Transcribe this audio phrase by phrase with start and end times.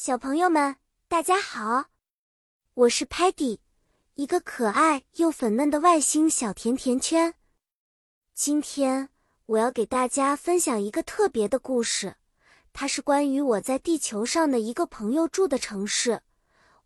[0.00, 0.76] 小朋友们，
[1.08, 1.86] 大家好，
[2.74, 3.58] 我是 Patty，
[4.14, 7.34] 一个可爱又粉嫩的外星小甜甜圈。
[8.32, 9.08] 今天
[9.46, 12.14] 我要给大家分享一个特别的故事，
[12.72, 16.22] 它是关于我在地球上的一个朋友住的城市。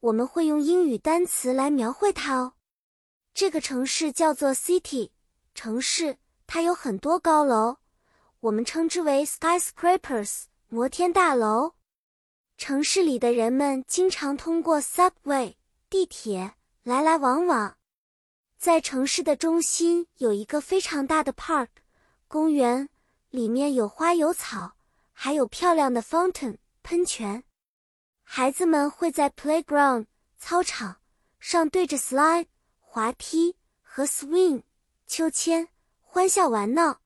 [0.00, 2.52] 我们会用英语单词来描绘它哦。
[3.32, 5.12] 这个城市叫做 City，
[5.54, 7.78] 城市它有很多高楼，
[8.40, 11.77] 我们称之为 skyscrapers，摩天大楼。
[12.58, 15.54] 城市里的人们经常通过 subway
[15.88, 17.78] 地铁来来往往。
[18.58, 21.68] 在城市的中心有一个非常大的 park
[22.26, 22.88] 公园，
[23.30, 24.72] 里面有花有草，
[25.12, 27.44] 还有漂亮的 fountain 喷泉。
[28.24, 30.96] 孩子们会在 playground 操场
[31.38, 32.46] 上对着 slide
[32.80, 34.64] 滑梯和 swing
[35.06, 35.68] 秋千
[36.00, 37.00] 欢笑玩闹。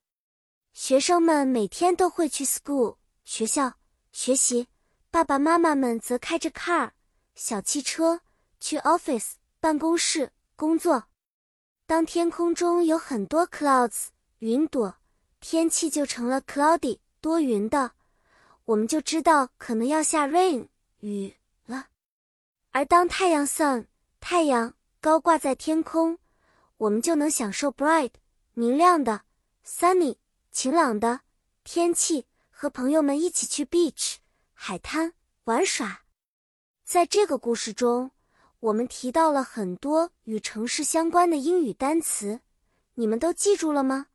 [0.73, 3.75] 学生们每天都会去 school 学校
[4.11, 4.67] 学习。
[5.13, 6.89] 爸爸妈妈们则开着 car
[7.35, 8.21] 小汽车
[8.59, 11.03] 去 office 办公室工作。
[11.85, 14.07] 当天空中有很多 clouds
[14.39, 14.95] 云朵，
[15.39, 17.91] 天气就成了 cloudy 多云的，
[18.65, 20.67] 我们就知道可能要下 rain
[21.01, 21.35] 雨
[21.67, 21.89] 了。
[22.71, 23.85] 而当太阳 sun
[24.19, 26.17] 太阳高挂在天空，
[26.77, 28.13] 我们就能享受 bright
[28.55, 29.21] 明亮的
[29.63, 30.15] sunny
[30.51, 31.21] 晴朗的
[31.63, 34.15] 天气，和朋友们一起去 beach。
[34.65, 35.11] 海滩
[35.43, 36.03] 玩耍，
[36.85, 38.11] 在这个故事中，
[38.61, 42.39] 我们提到了很多与城市相关的英语单词，
[42.93, 44.07] 你们都记住了吗？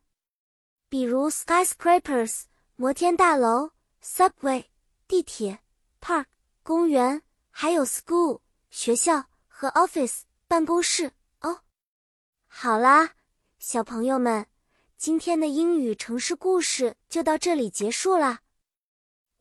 [0.89, 2.45] 比如 skyscrapers
[2.77, 4.65] 摩天大楼，subway
[5.07, 5.59] 地铁
[6.01, 6.25] ，park
[6.63, 8.41] 公园，还有 school
[8.71, 11.13] 学校和 office 办公室
[11.43, 11.61] 哦。
[12.47, 13.11] 好啦，
[13.59, 14.47] 小朋友们，
[14.97, 18.41] 今天的英语城市故事就到这里结束啦。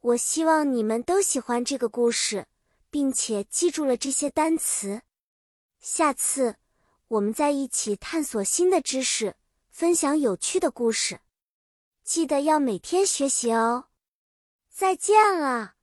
[0.07, 2.45] 我希望你们都喜欢这个故事，
[2.89, 5.01] 并且记住了这些单词。
[5.81, 6.55] 下次
[7.09, 9.35] 我们再一起探索新的知识，
[9.69, 11.19] 分享有趣的故事。
[12.05, 13.89] 记得要每天学习哦。
[14.69, 15.76] 再见了。